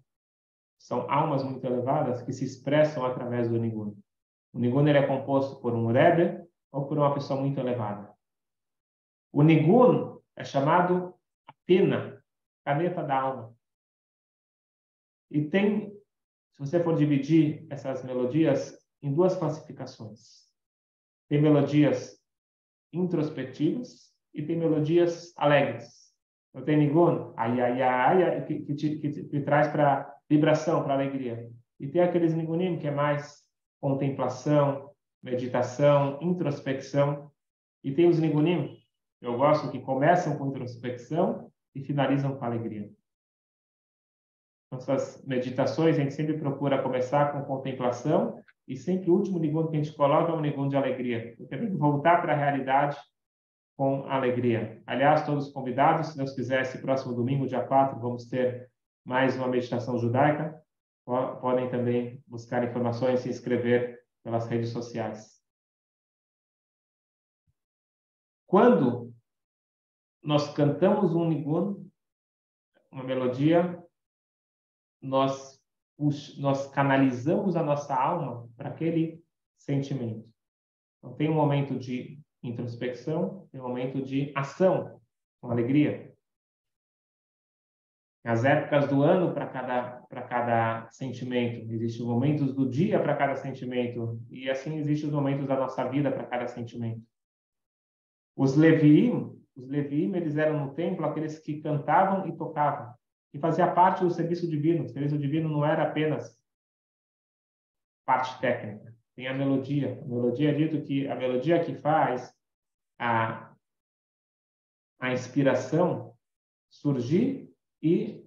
são 0.78 1.10
almas 1.10 1.44
muito 1.44 1.66
elevadas 1.66 2.22
que 2.22 2.32
se 2.32 2.46
expressam 2.46 3.04
através 3.04 3.50
do 3.50 3.58
Nigun. 3.58 3.96
O 4.54 4.60
Nigun 4.60 4.88
ele 4.88 5.00
é 5.00 5.08
composto 5.08 5.60
por 5.60 5.74
um 5.74 5.92
Rebbe 5.92 6.48
ou 6.72 6.86
por 6.86 7.00
uma 7.00 7.16
pessoa 7.16 7.42
muito 7.42 7.60
elevada. 7.60 8.14
O 9.32 9.42
Nigun 9.42 10.20
é 10.36 10.44
chamado 10.44 11.16
a 11.48 11.54
pena, 11.66 12.24
caneta 12.64 13.02
da 13.02 13.20
alma. 13.20 13.56
E 15.32 15.50
tem, 15.50 16.00
se 16.52 16.60
você 16.60 16.80
for 16.84 16.96
dividir 16.96 17.66
essas 17.72 18.04
melodias 18.04 18.83
em 19.04 19.14
duas 19.14 19.36
classificações. 19.36 20.48
Tem 21.30 21.42
melodias 21.42 22.18
introspectivas 22.94 24.14
e 24.34 24.42
tem 24.42 24.58
melodias 24.58 25.34
alegres. 25.36 26.14
Não 26.54 26.64
tem 26.64 26.78
ninguém, 26.78 27.34
ai, 27.36 27.62
ai, 27.62 27.82
ai, 27.82 28.46
que, 28.46 28.60
que, 28.62 28.76
que, 29.00 29.24
que 29.26 29.42
traz 29.42 29.68
para 29.68 30.16
vibração, 30.30 30.84
para 30.84 30.94
alegria. 30.94 31.52
E 31.80 31.88
tem 31.88 32.02
aqueles 32.02 32.34
nigunim 32.34 32.80
que 32.80 32.88
é 32.88 32.92
mais 32.92 33.44
contemplação, 33.82 34.92
meditação, 35.22 36.20
introspecção. 36.22 37.32
E 37.84 37.92
tem 37.92 38.08
os 38.08 38.20
nigunim, 38.20 38.82
eu 39.22 39.36
gosto 39.38 39.70
que 39.70 39.80
começam 39.80 40.38
com 40.38 40.48
introspecção 40.48 41.52
e 41.76 41.84
finalizam 41.84 42.38
com 42.38 42.46
alegria. 42.46 42.90
Nossas 44.72 45.24
meditações, 45.26 45.98
a 45.98 46.00
gente 46.00 46.14
sempre 46.14 46.38
procura 46.38 46.82
começar 46.82 47.32
com 47.32 47.44
contemplação 47.44 48.42
e 48.68 48.76
sempre 48.78 49.10
o 49.10 49.16
último 49.16 49.40
nigunim 49.40 49.70
que 49.70 49.78
a 49.78 49.84
gente 49.84 49.96
coloca 49.96 50.32
é 50.32 50.36
um 50.36 50.42
nigunim 50.42 50.70
de 50.70 50.78
alegria. 50.78 51.36
Porque 51.38 51.58
tem 51.58 51.70
que 51.70 51.78
voltar 51.78 52.22
para 52.22 52.34
a 52.34 52.38
realidade 52.38 52.98
com 53.76 54.06
alegria. 54.06 54.82
Aliás, 54.86 55.26
todos 55.26 55.52
convidados, 55.52 56.08
se 56.08 56.18
Deus 56.18 56.34
quiser, 56.34 56.62
esse 56.62 56.80
próximo 56.80 57.14
domingo, 57.14 57.48
dia 57.48 57.64
4, 57.64 58.00
vamos 58.00 58.26
ter 58.26 58.70
mais 59.04 59.36
uma 59.36 59.48
meditação 59.48 59.98
judaica. 59.98 60.62
Podem 61.06 61.70
também 61.70 62.24
buscar 62.28 62.64
informações 62.64 63.20
e 63.20 63.24
se 63.24 63.30
inscrever 63.30 64.00
pelas 64.24 64.48
redes 64.48 64.70
sociais. 64.70 65.42
Quando 68.48 69.14
nós 70.22 70.54
cantamos 70.54 71.14
um 71.14 71.28
nigun, 71.28 71.86
uma 72.92 73.04
melodia, 73.04 73.84
nós, 75.02 75.53
nós 76.38 76.68
canalizamos 76.72 77.56
a 77.56 77.64
nossa 77.64 77.96
alma 77.96 78.50
para 78.58 78.70
aquele 78.70 79.24
sentimento. 79.58 80.28
Então, 80.98 81.14
tem 81.16 81.30
um 81.30 81.36
momento 81.36 81.78
de 81.78 82.20
introspecção 82.42 83.48
e 83.54 83.60
um 83.60 83.64
momento 83.64 84.02
de 84.02 84.32
ação, 84.36 85.00
com 85.42 85.52
alegria. 85.52 86.14
As 88.26 88.46
épocas 88.46 88.88
do 88.88 89.04
ano 89.04 89.34
para 89.34 89.48
cada 89.48 90.04
para 90.14 90.22
cada 90.22 90.88
sentimento, 90.92 91.72
existem 91.72 92.06
momentos 92.06 92.54
do 92.54 92.70
dia 92.70 93.02
para 93.02 93.16
cada 93.16 93.36
sentimento 93.36 94.22
e 94.30 94.48
assim 94.48 94.78
existem 94.78 95.10
os 95.10 95.16
momentos 95.16 95.48
da 95.48 95.58
nossa 95.58 95.90
vida 95.90 96.12
para 96.12 96.28
cada 96.28 96.48
sentimento. 96.48 97.02
Os 98.36 98.56
Leviim, 98.56 99.36
os 99.56 99.68
Leviim, 99.68 100.16
eles 100.16 100.38
eram 100.38 100.68
no 100.68 100.76
templo 100.76 101.04
aqueles 101.04 101.40
que 101.40 101.62
cantavam 101.62 102.28
e 102.28 102.38
tocavam, 102.38 102.94
e 103.34 103.40
fazia 103.40 103.72
parte 103.74 104.04
do 104.04 104.12
serviço 104.12 104.48
divino. 104.48 104.86
O 104.86 104.90
serviço 104.90 105.18
divino 105.18 105.50
não 105.50 105.66
era 105.66 105.84
apenas 105.84 106.40
parte 108.06 108.40
técnica, 108.40 108.96
tem 109.16 109.28
a 109.28 109.34
melodia. 109.34 110.00
A 110.02 110.06
melodia 110.06 110.52
é 110.52 110.54
dito 110.54 110.86
que 110.86 111.08
a 111.08 111.16
melodia 111.16 111.64
que 111.64 111.74
faz 111.76 112.34
a, 113.00 113.56
a 115.00 115.12
inspiração 115.12 116.16
surgir 116.70 117.52
e 117.82 118.24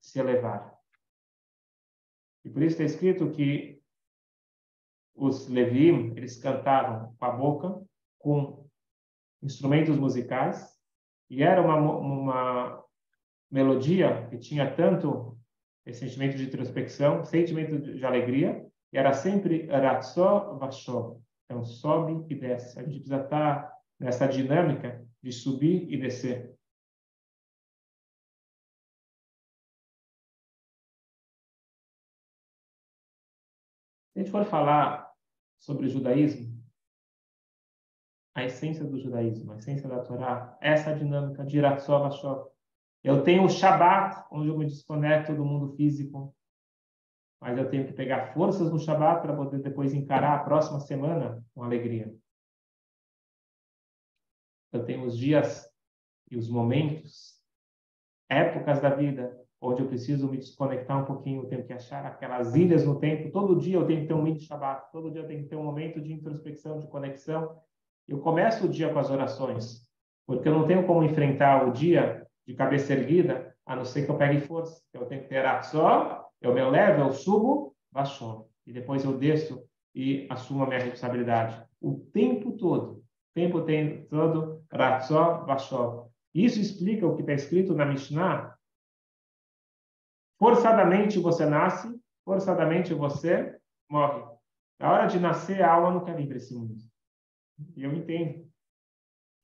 se 0.00 0.18
elevar. 0.18 0.78
E 2.44 2.50
por 2.50 2.62
isso 2.62 2.80
está 2.80 2.84
escrito 2.84 3.30
que 3.30 3.80
os 5.14 5.48
Levim, 5.48 6.16
eles 6.16 6.36
cantavam 6.40 7.14
com 7.16 7.24
a 7.24 7.30
boca, 7.30 7.86
com 8.18 8.68
instrumentos 9.42 9.96
musicais, 9.96 10.76
e 11.30 11.42
era 11.42 11.62
uma, 11.62 11.76
uma 11.76 12.84
melodia 13.52 14.26
que 14.28 14.38
tinha 14.38 14.74
tanto 14.74 15.38
esse 15.84 16.00
sentimento 16.00 16.36
de 16.36 16.44
introspecção, 16.44 17.24
sentimento 17.24 17.78
de 17.78 18.04
alegria, 18.04 18.66
e 18.92 18.98
era 18.98 19.12
sempre 19.12 19.66
Ratzó 19.66 20.56
Vashó. 20.56 21.18
Então, 21.44 21.64
sobe 21.64 22.24
e 22.32 22.34
desce. 22.34 22.78
A 22.78 22.82
gente 22.82 23.00
precisa 23.00 23.22
estar 23.22 23.72
nessa 23.98 24.26
dinâmica 24.26 25.06
de 25.22 25.30
subir 25.30 25.86
e 25.92 25.98
descer. 25.98 26.56
Se 34.12 34.18
a 34.18 34.22
gente 34.22 34.30
for 34.30 34.44
falar 34.44 35.10
sobre 35.58 35.86
o 35.86 35.88
judaísmo, 35.88 36.52
a 38.34 38.44
essência 38.44 38.84
do 38.84 38.98
judaísmo, 38.98 39.52
a 39.52 39.56
essência 39.56 39.88
da 39.88 40.02
Torá, 40.02 40.56
essa 40.60 40.94
dinâmica 40.94 41.44
de 41.44 41.60
Ratzó 41.60 41.98
Vashó. 41.98 42.51
Eu 43.02 43.22
tenho 43.24 43.44
o 43.44 43.50
Shabat, 43.50 44.26
onde 44.30 44.48
eu 44.48 44.56
me 44.56 44.66
desconecto 44.66 45.34
do 45.34 45.44
mundo 45.44 45.74
físico, 45.74 46.34
mas 47.40 47.58
eu 47.58 47.68
tenho 47.68 47.86
que 47.86 47.92
pegar 47.92 48.32
forças 48.32 48.70
no 48.70 48.78
Shabat 48.78 49.22
para 49.22 49.34
poder 49.34 49.60
depois 49.60 49.92
encarar 49.92 50.36
a 50.36 50.44
próxima 50.44 50.78
semana 50.78 51.44
com 51.52 51.64
alegria. 51.64 52.14
Eu 54.72 54.84
tenho 54.84 55.04
os 55.04 55.18
dias 55.18 55.68
e 56.30 56.36
os 56.36 56.48
momentos 56.48 57.42
épocas 58.30 58.80
da 58.80 58.90
vida 58.90 59.38
onde 59.62 59.80
eu 59.80 59.86
preciso 59.86 60.28
me 60.28 60.36
desconectar 60.36 61.00
um 61.00 61.04
pouquinho, 61.04 61.42
eu 61.42 61.48
tenho 61.48 61.64
que 61.64 61.72
achar 61.72 62.04
aquelas 62.04 62.56
ilhas 62.56 62.84
no 62.84 62.98
tempo. 62.98 63.30
Todo 63.30 63.60
dia 63.60 63.76
eu 63.76 63.86
tenho 63.86 64.00
que 64.00 64.08
ter 64.08 64.14
um 64.14 64.22
mini 64.22 64.40
Shabbat, 64.40 64.90
todo 64.90 65.10
dia 65.10 65.22
eu 65.22 65.26
tenho 65.26 65.44
que 65.44 65.48
ter 65.48 65.56
um 65.56 65.62
momento 65.62 66.00
de 66.00 66.12
introspecção, 66.12 66.80
de 66.80 66.88
conexão. 66.88 67.60
Eu 68.08 68.18
começo 68.18 68.66
o 68.66 68.68
dia 68.68 68.92
com 68.92 68.98
as 68.98 69.08
orações, 69.08 69.88
porque 70.26 70.48
eu 70.48 70.52
não 70.52 70.66
tenho 70.66 70.84
como 70.84 71.04
enfrentar 71.04 71.68
o 71.68 71.72
dia 71.72 72.21
de 72.46 72.54
cabeça 72.54 72.92
erguida, 72.92 73.54
a 73.64 73.76
não 73.76 73.84
ser 73.84 74.04
que 74.04 74.10
eu 74.10 74.18
pegue 74.18 74.40
força. 74.40 74.82
Eu 74.92 75.06
tenho 75.06 75.22
que 75.22 75.28
ter 75.28 75.44
só, 75.64 76.28
eu 76.40 76.52
me 76.52 76.60
elevo, 76.60 77.02
eu 77.02 77.12
subo, 77.12 77.76
baixo. 77.90 78.46
E 78.66 78.72
depois 78.72 79.04
eu 79.04 79.16
desço 79.16 79.64
e 79.94 80.26
assumo 80.30 80.64
a 80.64 80.66
minha 80.66 80.80
responsabilidade. 80.80 81.64
O 81.80 81.98
tempo 82.12 82.52
todo, 82.52 82.92
o 82.92 83.04
tempo 83.34 83.64
todo, 84.08 84.64
ratzó, 84.72 85.44
baixo. 85.44 86.08
Isso 86.34 86.60
explica 86.60 87.06
o 87.06 87.14
que 87.14 87.22
está 87.22 87.34
escrito 87.34 87.74
na 87.74 87.84
Mishnah. 87.84 88.56
Forçadamente 90.38 91.18
você 91.18 91.46
nasce, 91.46 92.00
forçadamente 92.24 92.94
você 92.94 93.56
morre. 93.88 94.24
Na 94.80 94.92
hora 94.92 95.06
de 95.06 95.20
nascer, 95.20 95.62
a 95.62 95.72
alma 95.72 95.92
não 95.92 96.04
quer 96.04 96.16
vir 96.16 96.26
para 96.26 96.38
esse 96.38 96.52
mundo. 96.54 96.74
E 97.76 97.84
eu 97.84 97.92
entendo 97.92 98.50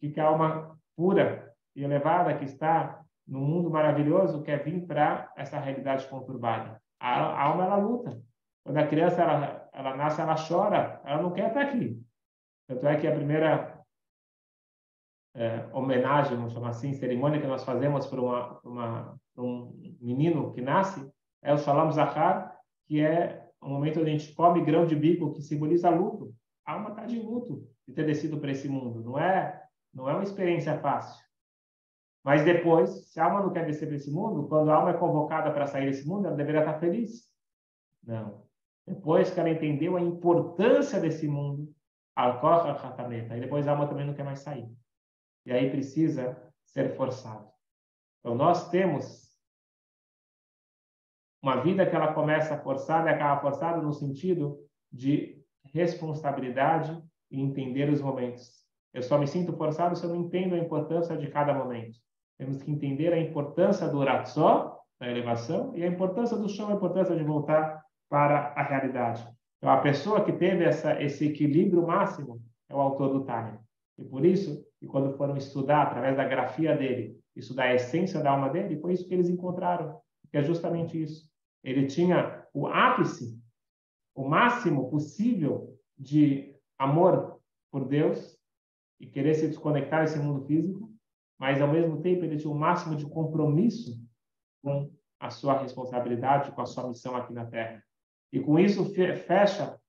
que 0.00 0.18
a 0.18 0.26
alma 0.26 0.76
pura 0.96 1.47
e 1.78 1.84
elevada 1.84 2.36
que 2.36 2.44
está 2.44 3.04
no 3.24 3.38
mundo 3.38 3.70
maravilhoso 3.70 4.42
quer 4.42 4.64
vir 4.64 4.84
para 4.84 5.32
essa 5.36 5.60
realidade 5.60 6.08
conturbada. 6.08 6.82
A, 6.98 7.44
alma, 7.44 7.66
ela 7.66 7.76
luta. 7.76 8.20
Quando 8.64 8.78
a 8.78 8.86
criança, 8.86 9.22
ela, 9.22 9.70
ela 9.72 9.96
nasce, 9.96 10.20
ela 10.20 10.34
chora, 10.34 11.00
ela 11.04 11.22
não 11.22 11.32
quer 11.32 11.48
estar 11.48 11.60
aqui. 11.60 12.02
Tanto 12.66 12.84
é 12.84 12.96
que 12.96 13.06
a 13.06 13.14
primeira 13.14 13.80
é, 15.36 15.68
homenagem, 15.72 16.36
vamos 16.36 16.52
chamar 16.52 16.70
assim, 16.70 16.92
cerimônia 16.94 17.40
que 17.40 17.46
nós 17.46 17.62
fazemos 17.62 18.08
para, 18.08 18.20
uma, 18.20 18.60
uma, 18.64 19.20
um 19.36 19.72
menino 20.00 20.52
que 20.52 20.60
nasce 20.60 21.08
é 21.40 21.54
o 21.54 21.58
Shalom 21.58 21.92
Zahar, 21.92 22.58
que 22.88 23.00
é 23.00 23.46
o 23.60 23.68
momento 23.68 24.00
onde 24.00 24.10
a 24.10 24.18
gente 24.18 24.34
come 24.34 24.64
grão 24.64 24.84
de 24.84 24.96
bico, 24.96 25.32
que 25.32 25.42
simboliza 25.42 25.90
luto. 25.90 26.34
A 26.66 26.72
alma 26.72 26.90
está 26.90 27.06
de 27.06 27.20
luto 27.20 27.68
de 27.86 27.94
ter 27.94 28.04
descido 28.04 28.40
para 28.40 28.50
esse 28.50 28.68
mundo. 28.68 29.00
Não 29.00 29.16
é, 29.16 29.62
não 29.94 30.10
é 30.10 30.14
uma 30.14 30.24
experiência 30.24 30.76
fácil. 30.80 31.27
Mas 32.28 32.44
depois, 32.44 33.10
se 33.10 33.18
a 33.18 33.24
alma 33.24 33.40
não 33.40 33.50
quer 33.54 33.64
descer 33.64 33.86
para 33.86 33.96
esse 33.96 34.10
mundo, 34.10 34.46
quando 34.48 34.70
a 34.70 34.74
alma 34.74 34.90
é 34.90 34.98
convocada 34.98 35.50
para 35.50 35.66
sair 35.66 35.86
desse 35.86 36.06
mundo, 36.06 36.26
ela 36.26 36.36
deveria 36.36 36.60
estar 36.60 36.78
feliz. 36.78 37.26
Não. 38.04 38.46
Depois 38.86 39.30
que 39.30 39.40
ela 39.40 39.48
entendeu 39.48 39.96
a 39.96 40.00
importância 40.02 41.00
desse 41.00 41.26
mundo, 41.26 41.74
aí 42.14 43.40
depois 43.40 43.66
a 43.66 43.70
alma 43.70 43.88
também 43.88 44.06
não 44.06 44.12
quer 44.12 44.24
mais 44.24 44.40
sair. 44.40 44.70
E 45.46 45.50
aí 45.50 45.70
precisa 45.70 46.36
ser 46.66 46.94
forçado. 46.98 47.48
Então 48.20 48.34
nós 48.34 48.68
temos 48.68 49.34
uma 51.42 51.62
vida 51.62 51.88
que 51.88 51.96
ela 51.96 52.12
começa 52.12 52.58
forçada 52.58 53.08
e 53.08 53.14
acaba 53.14 53.40
forçada 53.40 53.80
no 53.80 53.94
sentido 53.94 54.62
de 54.92 55.42
responsabilidade 55.72 57.02
e 57.30 57.40
entender 57.40 57.88
os 57.88 58.02
momentos. 58.02 58.68
Eu 58.92 59.02
só 59.02 59.16
me 59.16 59.26
sinto 59.26 59.56
forçado 59.56 59.96
se 59.96 60.04
eu 60.04 60.10
não 60.10 60.16
entendo 60.16 60.54
a 60.54 60.58
importância 60.58 61.16
de 61.16 61.30
cada 61.30 61.54
momento. 61.54 62.06
Temos 62.38 62.62
que 62.62 62.70
entender 62.70 63.12
a 63.12 63.20
importância 63.20 63.88
do 63.88 64.02
Ratzó, 64.04 64.78
da 65.00 65.10
elevação, 65.10 65.76
e 65.76 65.82
a 65.82 65.86
importância 65.86 66.36
do 66.36 66.48
chão, 66.48 66.68
a 66.68 66.74
importância 66.74 67.16
de 67.16 67.24
voltar 67.24 67.82
para 68.08 68.54
a 68.56 68.62
realidade. 68.62 69.28
Então, 69.58 69.70
a 69.70 69.80
pessoa 69.80 70.24
que 70.24 70.32
teve 70.32 70.64
essa, 70.64 71.02
esse 71.02 71.26
equilíbrio 71.26 71.86
máximo 71.86 72.40
é 72.68 72.74
o 72.74 72.80
autor 72.80 73.12
do 73.12 73.24
Tânia. 73.24 73.58
E 73.98 74.04
por 74.04 74.24
isso, 74.24 74.64
e 74.80 74.86
quando 74.86 75.16
foram 75.16 75.36
estudar, 75.36 75.82
através 75.82 76.16
da 76.16 76.24
grafia 76.24 76.76
dele, 76.76 77.18
estudar 77.34 77.64
a 77.64 77.74
essência 77.74 78.20
da 78.22 78.30
alma 78.30 78.48
dele, 78.48 78.80
foi 78.80 78.92
isso 78.92 79.06
que 79.06 79.14
eles 79.14 79.28
encontraram, 79.28 80.00
que 80.30 80.38
é 80.38 80.42
justamente 80.42 81.00
isso. 81.00 81.28
Ele 81.64 81.86
tinha 81.86 82.44
o 82.54 82.68
ápice, 82.68 83.36
o 84.14 84.28
máximo 84.28 84.88
possível 84.90 85.76
de 85.96 86.54
amor 86.78 87.40
por 87.70 87.84
Deus 87.84 88.38
e 89.00 89.06
querer 89.06 89.34
se 89.34 89.48
desconectar 89.48 90.02
desse 90.02 90.18
mundo 90.18 90.46
físico, 90.46 90.92
mas 91.38 91.60
ao 91.60 91.68
mesmo 91.68 92.00
tempo 92.00 92.24
ele 92.24 92.36
tinha 92.36 92.50
o 92.50 92.58
máximo 92.58 92.96
de 92.96 93.08
compromisso 93.08 93.98
com 94.62 94.90
a 95.20 95.30
sua 95.30 95.58
responsabilidade, 95.58 96.52
com 96.52 96.60
a 96.60 96.66
sua 96.66 96.88
missão 96.88 97.16
aqui 97.16 97.32
na 97.32 97.46
Terra. 97.46 97.82
E 98.32 98.40
com 98.40 98.58
isso 98.58 98.84
fecha 98.94 99.80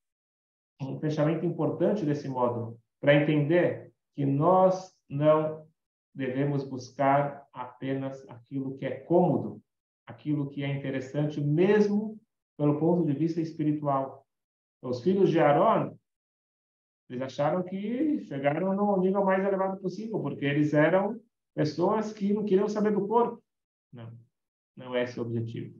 um 0.81 0.99
fechamento 0.99 1.45
importante 1.45 2.05
desse 2.05 2.27
módulo 2.29 2.79
para 3.01 3.15
entender 3.15 3.91
que 4.15 4.25
nós 4.25 4.95
não 5.09 5.67
devemos 6.13 6.63
buscar 6.63 7.47
apenas 7.53 8.27
aquilo 8.29 8.77
que 8.77 8.85
é 8.85 8.91
cômodo, 8.91 9.61
aquilo 10.05 10.49
que 10.49 10.63
é 10.63 10.67
interessante, 10.67 11.41
mesmo 11.41 12.19
pelo 12.57 12.79
ponto 12.79 13.05
de 13.05 13.13
vista 13.13 13.41
espiritual. 13.41 14.25
Os 14.81 15.01
filhos 15.01 15.29
de 15.29 15.39
Aaron, 15.39 15.97
eles 17.09 17.21
acharam 17.21 17.63
que 17.63 18.19
chegaram 18.21 18.73
no 18.73 18.97
nível 18.97 19.23
mais 19.23 19.43
elevado 19.43 19.79
possível, 19.81 20.19
porque 20.19 20.45
eles 20.45 20.73
eram 20.73 21.19
pessoas 21.55 22.13
que 22.13 22.33
não 22.33 22.45
queriam 22.45 22.67
saber 22.67 22.91
do 22.91 23.07
corpo. 23.07 23.43
Não, 23.91 24.11
não 24.75 24.95
é 24.95 25.03
esse 25.03 25.19
o 25.19 25.23
objetivo. 25.23 25.79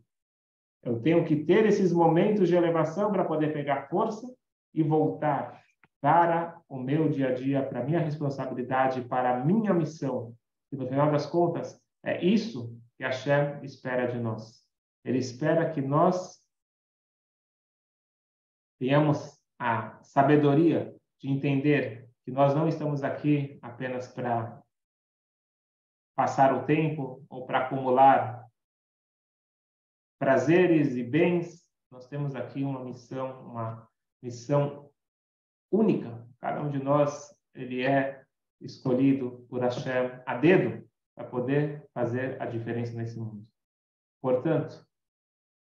Eu 0.81 1.01
tenho 1.01 1.25
que 1.25 1.43
ter 1.43 1.65
esses 1.65 1.91
momentos 1.91 2.47
de 2.47 2.55
elevação 2.55 3.11
para 3.11 3.25
poder 3.25 3.53
pegar 3.53 3.89
força 3.89 4.27
e 4.73 4.81
voltar 4.81 5.61
para 6.01 6.61
o 6.69 6.79
meu 6.79 7.09
dia 7.09 7.29
a 7.29 7.33
dia, 7.33 7.65
para 7.65 7.81
a 7.81 7.83
minha 7.83 7.99
responsabilidade, 7.99 9.01
para 9.01 9.35
a 9.35 9.45
minha 9.45 9.73
missão. 9.73 10.33
E 10.71 10.77
no 10.77 10.87
final 10.87 11.11
das 11.11 11.25
contas, 11.25 11.81
é 12.03 12.23
isso 12.23 12.77
que 12.97 13.03
a 13.03 13.07
Hashem 13.07 13.63
espera 13.63 14.07
de 14.07 14.19
nós. 14.19 14.65
Ele 15.03 15.17
espera 15.17 15.69
que 15.69 15.81
nós 15.81 16.41
tenhamos 18.79 19.37
a 19.59 20.01
sabedoria 20.01 20.95
de 21.19 21.29
entender 21.29 22.09
que 22.23 22.31
nós 22.31 22.55
não 22.55 22.67
estamos 22.67 23.03
aqui 23.03 23.59
apenas 23.61 24.07
para 24.07 24.61
passar 26.19 26.53
o 26.53 26.65
tempo 26.65 27.25
ou 27.29 27.45
para 27.45 27.59
acumular 27.59 28.45
prazeres 30.19 30.97
e 30.97 31.01
bens. 31.01 31.65
Nós 31.89 32.09
temos 32.09 32.35
aqui 32.35 32.61
uma 32.61 32.83
missão, 32.83 33.47
uma 33.47 33.87
missão 34.21 34.91
única. 35.71 36.27
Cada 36.41 36.61
um 36.61 36.69
de 36.69 36.77
nós 36.77 37.33
ele 37.55 37.85
é 37.85 38.25
escolhido 38.59 39.47
por 39.49 39.61
Hashem 39.61 40.11
a 40.25 40.35
dedo 40.35 40.85
para 41.15 41.25
poder 41.25 41.87
fazer 41.93 42.41
a 42.41 42.45
diferença 42.45 42.97
nesse 42.97 43.17
mundo. 43.17 43.47
Portanto, 44.21 44.85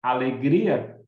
a 0.03 0.11
alegria 0.11 1.01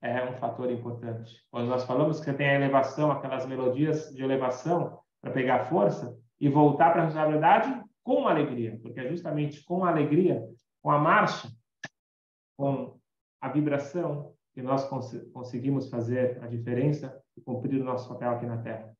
é 0.00 0.24
um 0.30 0.36
fator 0.36 0.70
importante. 0.70 1.44
Quando 1.50 1.66
nós 1.66 1.82
falamos 1.82 2.20
que 2.20 2.32
tem 2.32 2.48
a 2.48 2.54
elevação, 2.54 3.10
aquelas 3.10 3.44
melodias 3.44 4.14
de 4.14 4.22
elevação 4.22 5.02
para 5.20 5.32
pegar 5.32 5.64
força 5.64 6.16
e 6.40 6.48
voltar 6.48 6.92
para 6.92 7.02
a 7.02 7.04
responsabilidade 7.06 7.89
com 8.04 8.26
alegria, 8.26 8.78
porque 8.82 9.00
é 9.00 9.08
justamente 9.08 9.62
com 9.64 9.84
a 9.84 9.90
alegria, 9.90 10.48
com 10.82 10.90
a 10.90 10.98
marcha, 10.98 11.48
com 12.56 12.98
a 13.40 13.48
vibração 13.48 14.34
que 14.52 14.62
nós 14.62 14.84
cons 14.84 15.14
conseguimos 15.32 15.88
fazer 15.88 16.42
a 16.42 16.46
diferença 16.46 17.22
e 17.36 17.40
cumprir 17.40 17.80
o 17.80 17.84
nosso 17.84 18.08
papel 18.08 18.30
aqui 18.30 18.46
na 18.46 18.58
Terra. 18.58 18.94